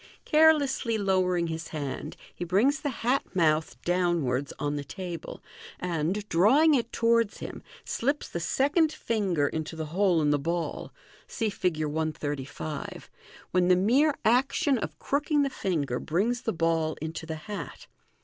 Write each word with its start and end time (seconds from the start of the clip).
Carelessly 0.25 0.97
lowering 0.97 1.45
his 1.45 1.67
hand, 1.67 2.17
he 2.33 2.43
brings 2.43 2.81
the 2.81 2.89
hat 2.89 3.23
mouth 3.35 3.79
downwards 3.83 4.51
on 4.57 4.75
the 4.75 4.83
tableland, 4.83 6.27
drawing 6.27 6.73
it 6.73 6.91
towards 6.91 7.37
him, 7.37 7.61
slips 7.85 8.27
the 8.27 8.39
second 8.39 8.91
finger 8.91 9.47
into 9.47 9.75
the 9.75 9.85
hole 9.93 10.19
in 10.23 10.31
the 10.31 10.39
ball 10.39 10.91
(see 11.27 11.51
Fig. 11.51 11.85
135), 11.85 13.11
when 13.51 13.67
the 13.67 13.75
mere 13.75 14.15
action 14.25 14.79
of 14.79 14.97
crooking 14.97 15.43
the 15.43 15.53
ringer 15.63 15.99
brings 15.99 16.41
the 16.41 16.51
ball 16.51 16.97
into 16.99 17.27
the 17.27 17.35
hat. 17.45 17.85